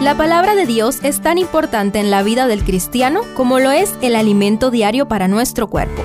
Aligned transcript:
La 0.00 0.14
palabra 0.14 0.54
de 0.54 0.66
Dios 0.66 0.98
es 1.02 1.22
tan 1.22 1.38
importante 1.38 1.98
en 1.98 2.10
la 2.10 2.22
vida 2.22 2.46
del 2.46 2.64
cristiano 2.64 3.22
como 3.34 3.58
lo 3.60 3.70
es 3.70 3.94
el 4.02 4.14
alimento 4.14 4.70
diario 4.70 5.08
para 5.08 5.26
nuestro 5.26 5.68
cuerpo. 5.68 6.02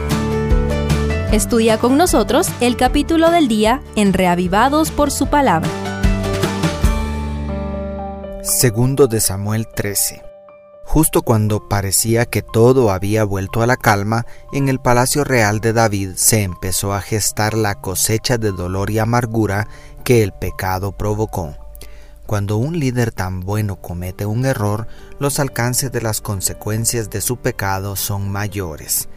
Estudia 1.33 1.77
con 1.77 1.97
nosotros 1.97 2.47
el 2.61 2.77
capítulo 2.77 3.31
del 3.31 3.49
día 3.49 3.81
en 3.97 4.13
Reavivados 4.13 4.91
por 4.91 5.11
su 5.11 5.27
palabra. 5.27 5.69
Segundo 8.41 9.07
de 9.07 9.19
Samuel 9.19 9.67
13. 9.67 10.23
Justo 10.85 11.21
cuando 11.21 11.67
parecía 11.67 12.25
que 12.25 12.41
todo 12.41 12.91
había 12.91 13.25
vuelto 13.25 13.61
a 13.61 13.67
la 13.67 13.75
calma, 13.75 14.25
en 14.53 14.69
el 14.69 14.79
palacio 14.79 15.25
real 15.25 15.59
de 15.59 15.73
David 15.73 16.11
se 16.15 16.43
empezó 16.43 16.93
a 16.93 17.01
gestar 17.01 17.55
la 17.55 17.75
cosecha 17.75 18.37
de 18.37 18.53
dolor 18.53 18.89
y 18.89 18.99
amargura 18.99 19.67
que 20.05 20.23
el 20.23 20.31
pecado 20.31 20.93
provocó. 20.93 21.60
Cuando 22.31 22.55
un 22.55 22.79
líder 22.79 23.11
tan 23.11 23.41
bueno 23.41 23.81
comete 23.81 24.25
un 24.25 24.45
error, 24.45 24.87
los 25.19 25.37
alcances 25.41 25.91
de 25.91 25.99
las 25.99 26.21
consecuencias 26.21 27.09
de 27.09 27.19
su 27.19 27.35
pecado 27.35 27.97
son 27.97 28.31
mayores. 28.31 29.09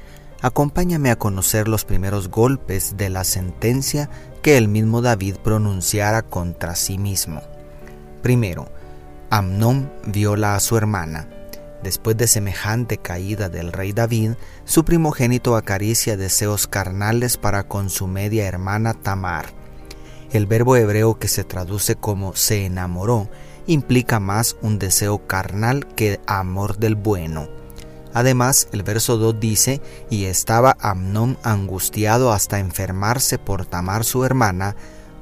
Acompáñame 0.43 1.13
a 1.13 1.17
conocer 1.17 1.69
los 1.69 1.85
primeros 1.85 2.29
golpes 2.29 2.97
de 2.97 3.11
la 3.11 3.23
sentencia 3.23 4.11
que 4.43 4.59
el 4.59 4.67
mismo 4.67 5.01
David 5.01 5.37
pronunciara 5.45 6.23
contra 6.23 6.75
sí 6.75 6.99
mismo. 6.99 7.41
Primero, 8.21 8.67
Amnón 9.31 9.93
viola 10.05 10.57
a 10.57 10.61
su 10.61 10.77
hermana. 10.77 11.29
Después 11.85 12.17
de 12.17 12.27
semejante 12.27 12.99
caída 12.99 13.49
del 13.49 13.73
rey 13.73 13.93
David, 13.93 14.33
su 14.65 14.85
primogénito 14.85 15.55
acaricia 15.55 16.17
deseos 16.17 16.67
carnales 16.67 17.37
para 17.37 17.69
con 17.69 17.91
su 17.91 18.09
media 18.09 18.49
hermana 18.49 18.93
Tamar. 18.93 19.64
El 20.35 20.47
verbo 20.47 20.75
hebreo 20.75 21.21
que 21.21 21.29
se 21.29 21.45
traduce 21.45 21.95
como 21.95 22.35
se 22.35 22.67
enamoró 22.67 23.29
implica 23.69 24.19
más 24.19 24.57
un 24.63 24.81
deseo 24.81 25.29
carnal 25.29 25.87
que 25.87 26.21
amor 26.27 26.79
del 26.79 26.97
bueno. 26.97 27.47
Además, 28.13 28.67
el 28.73 28.83
verso 28.83 29.17
2 29.17 29.39
dice, 29.39 29.81
y 30.11 30.25
estaba 30.25 30.77
Amnón 30.81 31.39
angustiado 31.45 32.33
hasta 32.33 32.59
enfermarse 32.59 33.39
por 33.39 33.65
Tamar 33.65 34.03
su 34.03 34.25
hermana, 34.25 34.75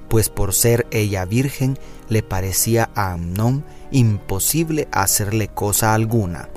pues 0.09 0.31
por 0.31 0.55
ser 0.55 0.87
ella 0.91 1.27
virgen 1.27 1.79
le 2.09 2.23
parecía 2.23 2.89
a 2.95 3.13
Amnón 3.13 3.67
imposible 3.91 4.89
hacerle 4.93 5.49
cosa 5.49 5.93
alguna. 5.93 6.49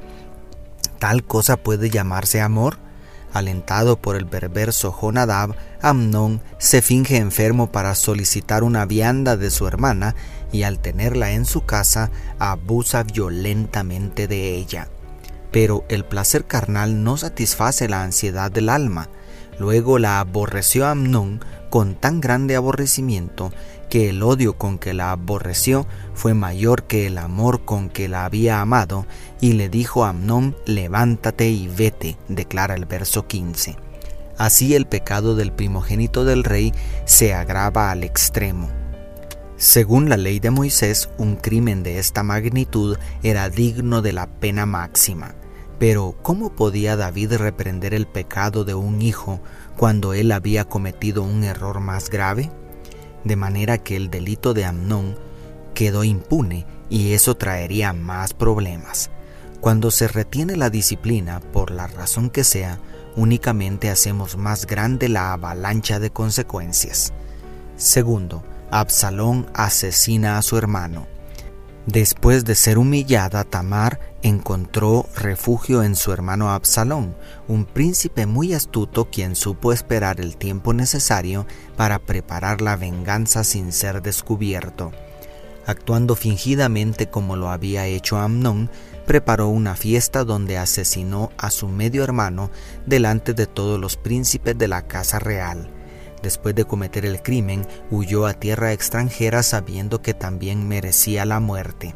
¿Tal 0.97 1.25
cosa 1.25 1.57
puede 1.57 1.89
llamarse 1.89 2.39
amor? 2.39 2.77
Alentado 3.33 3.97
por 3.97 4.15
el 4.15 4.25
perverso 4.25 4.93
Jonadab, 4.93 5.57
Amnón 5.85 6.41
se 6.57 6.81
finge 6.81 7.17
enfermo 7.17 7.71
para 7.71 7.93
solicitar 7.93 8.63
una 8.63 8.87
vianda 8.87 9.37
de 9.37 9.51
su 9.51 9.67
hermana 9.67 10.15
y 10.51 10.63
al 10.63 10.79
tenerla 10.79 11.33
en 11.33 11.45
su 11.45 11.63
casa 11.63 12.09
abusa 12.39 13.03
violentamente 13.03 14.27
de 14.27 14.55
ella. 14.55 14.87
Pero 15.51 15.85
el 15.87 16.03
placer 16.03 16.45
carnal 16.45 17.03
no 17.03 17.17
satisface 17.17 17.87
la 17.87 18.01
ansiedad 18.01 18.49
del 18.49 18.69
alma. 18.69 19.09
Luego 19.59 19.99
la 19.99 20.19
aborreció 20.19 20.87
Amnón 20.87 21.45
con 21.69 21.93
tan 21.93 22.19
grande 22.19 22.55
aborrecimiento 22.55 23.51
que 23.87 24.09
el 24.09 24.23
odio 24.23 24.57
con 24.57 24.79
que 24.79 24.95
la 24.95 25.11
aborreció 25.11 25.85
fue 26.15 26.33
mayor 26.33 26.85
que 26.85 27.05
el 27.05 27.19
amor 27.19 27.63
con 27.63 27.89
que 27.89 28.07
la 28.07 28.25
había 28.25 28.59
amado, 28.59 29.05
y 29.39 29.53
le 29.53 29.69
dijo 29.69 30.03
a 30.03 30.09
Amnón, 30.09 30.57
levántate 30.65 31.47
y 31.49 31.67
vete, 31.67 32.17
declara 32.27 32.73
el 32.73 32.85
verso 32.85 33.27
15. 33.27 33.85
Así 34.37 34.75
el 34.75 34.85
pecado 34.85 35.35
del 35.35 35.51
primogénito 35.51 36.25
del 36.25 36.43
rey 36.43 36.73
se 37.05 37.33
agrava 37.33 37.91
al 37.91 38.03
extremo. 38.03 38.69
Según 39.57 40.09
la 40.09 40.17
ley 40.17 40.39
de 40.39 40.51
Moisés, 40.51 41.09
un 41.17 41.37
crimen 41.37 41.81
de 41.81 41.99
esta 41.99 42.23
magnitud 42.23 42.97
era 43.23 43.49
digno 43.49 44.01
de 44.01 44.11
la 44.11 44.27
pena 44.27 44.65
máxima. 44.65 45.35
Pero 45.79 46.17
¿cómo 46.21 46.55
podía 46.55 46.97
David 46.97 47.33
reprender 47.33 47.93
el 47.93 48.05
pecado 48.05 48.65
de 48.65 48.73
un 48.73 49.01
hijo 49.01 49.39
cuando 49.77 50.13
él 50.13 50.31
había 50.31 50.65
cometido 50.65 51.23
un 51.23 51.43
error 51.43 51.79
más 51.79 52.09
grave? 52.09 52.51
De 53.23 53.37
manera 53.37 53.77
que 53.77 53.95
el 53.95 54.09
delito 54.09 54.53
de 54.53 54.65
Amnón 54.65 55.17
quedó 55.73 56.03
impune 56.03 56.65
y 56.89 57.13
eso 57.13 57.35
traería 57.35 57.93
más 57.93 58.33
problemas. 58.33 59.09
Cuando 59.61 59.89
se 59.89 60.07
retiene 60.07 60.57
la 60.57 60.69
disciplina, 60.69 61.39
por 61.39 61.71
la 61.71 61.87
razón 61.87 62.29
que 62.29 62.43
sea, 62.43 62.79
únicamente 63.15 63.89
hacemos 63.89 64.37
más 64.37 64.65
grande 64.65 65.09
la 65.09 65.33
avalancha 65.33 65.99
de 65.99 66.09
consecuencias. 66.09 67.13
Segundo, 67.77 68.43
Absalón 68.71 69.47
asesina 69.53 70.37
a 70.37 70.41
su 70.41 70.57
hermano. 70.57 71.07
Después 71.85 72.45
de 72.45 72.55
ser 72.55 72.79
humillada, 72.79 73.43
Tamar 73.43 73.99
encontró 74.23 75.05
refugio 75.15 75.83
en 75.83 75.95
su 75.95 76.11
hermano 76.11 76.49
Absalón, 76.51 77.15
un 77.47 77.65
príncipe 77.65 78.25
muy 78.25 78.55
astuto 78.55 79.05
quien 79.11 79.35
supo 79.35 79.71
esperar 79.71 80.19
el 80.19 80.35
tiempo 80.35 80.73
necesario 80.73 81.45
para 81.77 81.99
preparar 81.99 82.61
la 82.61 82.75
venganza 82.75 83.43
sin 83.43 83.71
ser 83.71 84.01
descubierto. 84.01 84.91
Actuando 85.67 86.15
fingidamente 86.15 87.09
como 87.09 87.35
lo 87.35 87.49
había 87.49 87.87
hecho 87.87 88.17
Amnón, 88.17 88.69
preparó 89.05 89.47
una 89.47 89.75
fiesta 89.75 90.23
donde 90.23 90.57
asesinó 90.57 91.31
a 91.37 91.49
su 91.49 91.67
medio 91.67 92.03
hermano 92.03 92.51
delante 92.85 93.33
de 93.33 93.47
todos 93.47 93.79
los 93.79 93.97
príncipes 93.97 94.57
de 94.57 94.67
la 94.67 94.83
casa 94.83 95.19
real. 95.19 95.69
Después 96.21 96.55
de 96.55 96.65
cometer 96.65 97.05
el 97.05 97.21
crimen, 97.21 97.67
huyó 97.91 98.25
a 98.25 98.33
tierra 98.33 98.73
extranjera 98.73 99.43
sabiendo 99.43 100.01
que 100.01 100.13
también 100.13 100.67
merecía 100.67 101.25
la 101.25 101.39
muerte. 101.39 101.95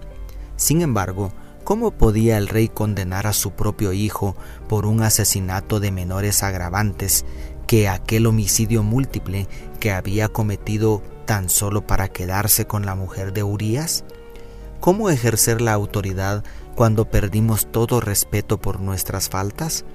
Sin 0.56 0.82
embargo, 0.82 1.32
¿cómo 1.64 1.92
podía 1.92 2.38
el 2.38 2.48
rey 2.48 2.70
condenar 2.70 3.28
a 3.28 3.34
su 3.34 3.52
propio 3.52 3.94
hijo 3.94 4.36
por 4.68 4.86
un 4.86 5.02
asesinato 5.02 5.80
de 5.80 5.92
menores 5.92 6.44
agravantes 6.44 7.26
que 7.66 7.88
aquel 7.88 8.26
homicidio 8.26 8.82
múltiple 8.82 9.48
que 9.80 9.92
había 9.92 10.28
cometido 10.28 11.04
tan 11.30 11.48
solo 11.48 11.86
para 11.86 12.08
quedarse 12.08 12.66
con 12.66 12.88
la 12.88 12.96
mujer 12.96 13.34
de 13.34 13.44
Urías? 13.44 14.04
¿Cómo 14.80 15.12
ejercer 15.12 15.62
la 15.62 15.74
autoridad 15.74 16.44
cuando 16.74 17.06
perdimos 17.06 17.72
todo 17.72 18.02
respeto 18.02 18.60
por 18.60 18.80
nuestras 18.80 19.30
faltas? 19.30 19.86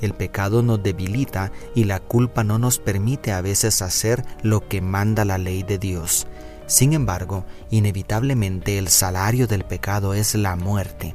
El 0.00 0.14
pecado 0.14 0.62
nos 0.62 0.82
debilita 0.82 1.52
y 1.74 1.84
la 1.84 2.00
culpa 2.00 2.44
no 2.44 2.58
nos 2.58 2.78
permite 2.78 3.30
a 3.30 3.42
veces 3.42 3.82
hacer 3.82 4.24
lo 4.42 4.66
que 4.68 4.80
manda 4.80 5.26
la 5.26 5.36
ley 5.36 5.64
de 5.64 5.76
Dios. 5.76 6.26
Sin 6.66 6.94
embargo, 6.94 7.44
inevitablemente 7.68 8.78
el 8.78 8.88
salario 8.88 9.46
del 9.46 9.64
pecado 9.64 10.14
es 10.14 10.34
la 10.34 10.56
muerte. 10.56 11.14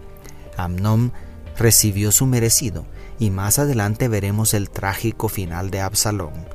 Amnón 0.58 1.12
recibió 1.58 2.12
su 2.12 2.28
merecido 2.28 2.86
y 3.18 3.32
más 3.32 3.58
adelante 3.58 4.10
veremos 4.10 4.54
el 4.54 4.70
trágico 4.70 5.28
final 5.28 5.72
de 5.72 5.82
Absalón. 5.82 6.55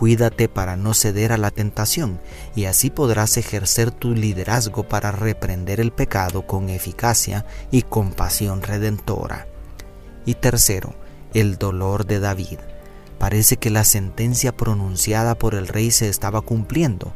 Cuídate 0.00 0.48
para 0.48 0.78
no 0.78 0.94
ceder 0.94 1.30
a 1.30 1.36
la 1.36 1.50
tentación 1.50 2.22
y 2.56 2.64
así 2.64 2.88
podrás 2.88 3.36
ejercer 3.36 3.90
tu 3.90 4.14
liderazgo 4.14 4.88
para 4.88 5.12
reprender 5.12 5.78
el 5.78 5.92
pecado 5.92 6.46
con 6.46 6.70
eficacia 6.70 7.44
y 7.70 7.82
compasión 7.82 8.62
redentora. 8.62 9.46
Y 10.24 10.36
tercero, 10.36 10.94
el 11.34 11.58
dolor 11.58 12.06
de 12.06 12.18
David. 12.18 12.60
Parece 13.18 13.58
que 13.58 13.68
la 13.68 13.84
sentencia 13.84 14.56
pronunciada 14.56 15.34
por 15.34 15.54
el 15.54 15.68
rey 15.68 15.90
se 15.90 16.08
estaba 16.08 16.40
cumpliendo. 16.40 17.12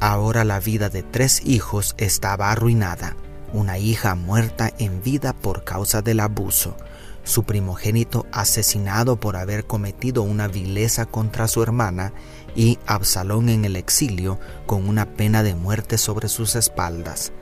Ahora 0.00 0.44
la 0.44 0.58
vida 0.58 0.88
de 0.88 1.02
tres 1.02 1.42
hijos 1.44 1.94
estaba 1.98 2.50
arruinada. 2.50 3.14
Una 3.52 3.76
hija 3.76 4.14
muerta 4.14 4.72
en 4.78 5.02
vida 5.02 5.34
por 5.34 5.64
causa 5.64 6.00
del 6.00 6.20
abuso. 6.20 6.78
Su 7.26 7.42
primogénito 7.42 8.24
asesinado 8.32 9.20
por 9.20 9.36
haber 9.36 9.66
cometido 9.66 10.22
una 10.22 10.48
vileza 10.48 11.04
contra 11.04 11.46
su 11.46 11.62
hermana 11.62 12.14
y 12.54 12.78
Absalón 12.86 13.50
en 13.50 13.66
el 13.66 13.76
exilio 13.76 14.40
con 14.64 14.88
una 14.88 15.12
pena 15.12 15.42
de 15.42 15.54
muerte 15.54 15.98
sobre 15.98 16.30
sus 16.30 16.56
espaldas. 16.56 17.32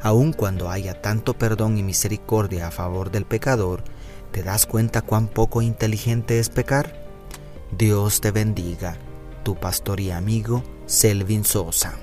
Aun 0.00 0.32
cuando 0.32 0.70
haya 0.70 1.02
tanto 1.02 1.36
perdón 1.36 1.76
y 1.76 1.82
misericordia 1.82 2.68
a 2.68 2.70
favor 2.70 3.10
del 3.10 3.26
pecador, 3.26 3.84
¿Te 4.34 4.42
das 4.42 4.66
cuenta 4.66 5.00
cuán 5.00 5.28
poco 5.28 5.62
inteligente 5.62 6.40
es 6.40 6.48
pecar? 6.48 6.92
Dios 7.70 8.20
te 8.20 8.32
bendiga, 8.32 8.96
tu 9.44 9.54
pastor 9.54 10.00
y 10.00 10.10
amigo 10.10 10.64
Selvin 10.86 11.44
Sosa. 11.44 11.94